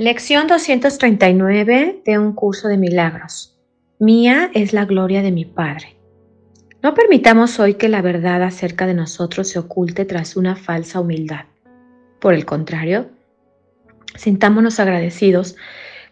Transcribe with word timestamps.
Lección 0.00 0.46
239 0.46 2.00
de 2.06 2.18
un 2.18 2.32
curso 2.32 2.68
de 2.68 2.78
milagros. 2.78 3.60
Mía 3.98 4.50
es 4.54 4.72
la 4.72 4.86
gloria 4.86 5.20
de 5.20 5.30
mi 5.30 5.44
Padre. 5.44 5.98
No 6.82 6.94
permitamos 6.94 7.60
hoy 7.60 7.74
que 7.74 7.90
la 7.90 8.00
verdad 8.00 8.42
acerca 8.42 8.86
de 8.86 8.94
nosotros 8.94 9.48
se 9.48 9.58
oculte 9.58 10.06
tras 10.06 10.36
una 10.36 10.56
falsa 10.56 11.00
humildad. 11.00 11.44
Por 12.18 12.32
el 12.32 12.46
contrario, 12.46 13.10
sintámonos 14.16 14.80
agradecidos 14.80 15.56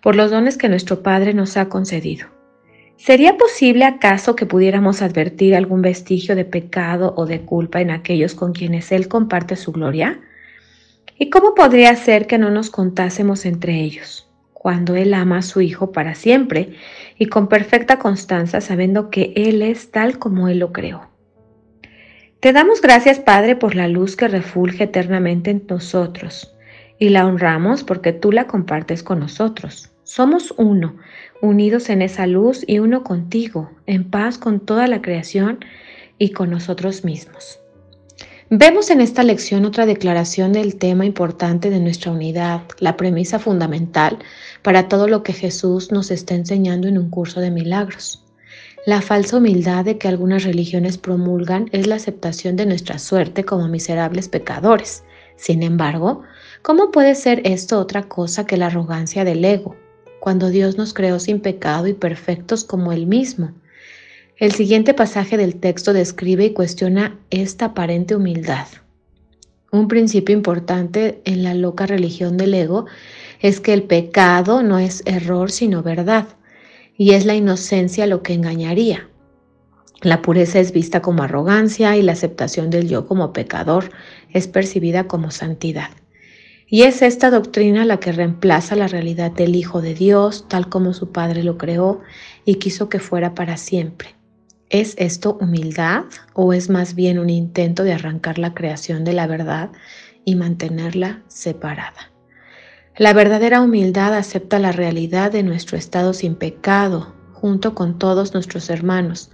por 0.02 0.16
los 0.16 0.30
dones 0.30 0.59
que 0.59 0.69
nuestro 0.69 1.02
Padre 1.02 1.33
nos 1.33 1.56
ha 1.56 1.70
concedido. 1.70 2.27
¿Sería 2.98 3.39
posible 3.39 3.86
acaso 3.86 4.36
que 4.36 4.45
pudiéramos 4.45 5.00
advertir 5.00 5.56
algún 5.56 5.80
vestigio 5.80 6.36
de 6.36 6.45
pecado 6.45 7.14
o 7.17 7.25
de 7.25 7.41
culpa 7.41 7.80
en 7.80 7.91
aquellos 7.91 8.34
con 8.34 8.52
quienes 8.52 8.92
Él 8.92 9.08
comparte 9.08 9.56
su 9.56 9.73
gloria? 9.73 10.20
¿Y 11.20 11.30
cómo 11.30 11.55
podría 11.55 11.97
ser 11.97 12.28
que 12.28 12.38
no 12.38 12.48
nos 12.48 12.70
contásemos 12.70 13.44
entre 13.44 13.80
ellos, 13.80 14.30
cuando 14.52 14.94
Él 14.94 15.12
ama 15.14 15.38
a 15.38 15.42
su 15.42 15.61
Hijo 15.61 15.91
para 15.91 16.14
siempre 16.14 16.74
y 17.19 17.27
con 17.27 17.48
perfecta 17.48 17.98
constancia 17.98 18.61
sabiendo 18.61 19.11
que 19.11 19.33
Él 19.34 19.62
es 19.62 19.91
tal 19.91 20.20
como 20.20 20.48
Él 20.48 20.61
lo 20.61 20.72
creó? 20.72 21.08
Te 22.39 22.52
damos 22.52 22.80
gracias, 22.80 23.19
Padre, 23.19 23.56
por 23.56 23.74
la 23.74 23.89
luz 23.89 24.14
que 24.14 24.28
refulge 24.28 24.84
eternamente 24.84 25.50
en 25.50 25.64
nosotros, 25.69 26.55
y 27.00 27.08
la 27.08 27.27
honramos 27.27 27.83
porque 27.83 28.12
tú 28.12 28.30
la 28.30 28.46
compartes 28.46 29.02
con 29.02 29.19
nosotros. 29.19 29.91
Somos 30.05 30.55
uno, 30.56 30.98
unidos 31.42 31.91
en 31.91 32.00
esa 32.00 32.28
luz 32.28 32.62
y 32.64 32.78
uno 32.78 33.02
contigo, 33.02 33.72
en 33.86 34.08
paz 34.08 34.39
con 34.39 34.61
toda 34.61 34.86
la 34.86 35.02
creación 35.02 35.64
y 36.16 36.30
con 36.30 36.50
nosotros 36.50 37.05
mismos. 37.05 37.58
Vemos 38.51 38.89
en 38.89 39.03
esta 39.03 39.25
lección 39.25 39.67
otra 39.67 39.85
declaración 39.85 40.55
del 40.55 40.77
tema 40.77 41.05
importante 41.05 41.69
de 41.69 41.81
nuestra 41.81 42.13
unidad, 42.13 42.63
la 42.79 42.97
premisa 42.97 43.39
fundamental 43.39 44.21
para 44.63 44.89
todo 44.89 45.07
lo 45.07 45.23
que 45.23 45.35
Jesús 45.35 45.93
nos 45.93 46.11
está 46.11 46.35
enseñando 46.35 46.89
en 46.89 46.97
un 46.97 47.11
curso 47.11 47.41
de 47.41 47.51
milagros. 47.51 48.25
La 48.87 49.03
falsa 49.03 49.37
humildad 49.37 49.85
de 49.85 49.99
que 49.99 50.09
algunas 50.09 50.45
religiones 50.45 50.97
promulgan 50.97 51.69
es 51.73 51.87
la 51.87 51.97
aceptación 51.97 52.57
de 52.57 52.65
nuestra 52.65 52.99
suerte 52.99 53.45
como 53.45 53.69
miserables 53.69 54.29
pecadores. 54.29 55.05
Sin 55.37 55.63
embargo, 55.63 56.23
¿cómo 56.63 56.91
puede 56.91 57.17
ser 57.17 57.43
esto 57.45 57.79
otra 57.79 58.05
cosa 58.05 58.47
que 58.47 58.57
la 58.57 58.69
arrogancia 58.69 59.25
del 59.25 59.45
ego, 59.45 59.77
cuando 60.21 60.49
Dios 60.49 60.79
nos 60.79 60.95
creó 60.95 61.19
sin 61.19 61.41
pecado 61.41 61.87
y 61.87 61.93
perfectos 61.93 62.65
como 62.65 62.93
Él 62.93 63.07
mismo? 63.07 63.53
El 64.39 64.53
siguiente 64.53 64.94
pasaje 64.94 65.36
del 65.36 65.57
texto 65.57 65.92
describe 65.92 66.45
y 66.45 66.52
cuestiona 66.52 67.18
esta 67.30 67.64
aparente 67.67 68.14
humildad. 68.14 68.68
Un 69.73 69.89
principio 69.89 70.33
importante 70.33 71.20
en 71.24 71.42
la 71.42 71.55
loca 71.55 71.86
religión 71.86 72.36
del 72.36 72.55
ego 72.55 72.86
es 73.40 73.58
que 73.58 73.73
el 73.73 73.83
pecado 73.83 74.63
no 74.63 74.79
es 74.79 75.02
error 75.07 75.51
sino 75.51 75.83
verdad, 75.83 76.29
y 76.96 77.14
es 77.14 77.27
la 77.27 77.35
inocencia 77.35 78.07
lo 78.07 78.23
que 78.23 78.33
engañaría. 78.33 79.08
La 80.02 80.23
pureza 80.23 80.61
es 80.61 80.70
vista 80.70 81.02
como 81.02 81.24
arrogancia 81.24 81.96
y 81.96 82.02
la 82.02 82.13
aceptación 82.13 82.70
del 82.70 82.89
yo 82.89 83.08
como 83.08 83.33
pecador 83.33 83.90
es 84.33 84.46
percibida 84.46 85.08
como 85.08 85.33
santidad. 85.33 85.90
Y 86.68 86.83
es 86.83 87.02
esta 87.02 87.30
doctrina 87.30 87.84
la 87.84 87.98
que 87.98 88.13
reemplaza 88.13 88.77
la 88.77 88.86
realidad 88.86 89.33
del 89.33 89.57
Hijo 89.57 89.83
de 89.83 89.95
Dios, 89.95 90.46
tal 90.46 90.68
como 90.68 90.92
su 90.92 91.11
Padre 91.11 91.42
lo 91.42 91.58
creó 91.58 92.02
y 92.45 92.57
quiso 92.57 92.89
que 92.89 93.01
fuera 93.01 93.34
para 93.34 93.57
siempre. 93.57 94.17
¿Es 94.70 94.95
esto 94.98 95.39
humildad 95.40 96.05
o 96.34 96.52
es 96.52 96.68
más 96.68 96.95
bien 96.95 97.18
un 97.18 97.30
intento 97.30 97.84
de 97.84 97.95
arrancar 97.95 98.39
la 98.39 98.52
creación 98.52 99.02
de 99.02 99.14
la 99.14 99.27
verdad 99.27 99.70
y 100.27 100.34
mantenerla 100.34 101.23
separada? 101.27 102.12
La 102.98 103.14
verdadera 103.14 103.62
humildad 103.62 104.14
acepta 104.14 104.58
la 104.58 104.73
realidad 104.73 105.33
de 105.33 105.42
nuestro 105.42 105.78
estado 105.78 106.12
sin 106.12 106.34
pecado, 106.34 107.14
junto 107.33 107.74
con 107.74 107.98
todos 107.98 108.34
nuestros 108.34 108.68
hermanos, 108.68 109.30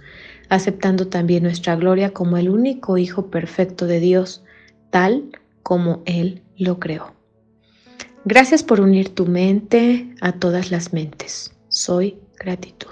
aceptando 0.47 1.07
también 1.07 1.43
nuestra 1.43 1.75
gloria 1.75 2.13
como 2.13 2.37
el 2.37 2.49
único 2.49 2.97
Hijo 2.97 3.29
perfecto 3.29 3.87
de 3.87 3.99
Dios, 3.99 4.41
tal 4.89 5.31
como 5.63 6.01
Él 6.05 6.43
lo 6.57 6.79
creó. 6.79 7.13
Gracias 8.23 8.63
por 8.63 8.79
unir 8.79 9.13
tu 9.13 9.25
mente 9.25 10.15
a 10.21 10.31
todas 10.31 10.71
las 10.71 10.93
mentes. 10.93 11.53
Soy 11.67 12.19
gratitud. 12.39 12.91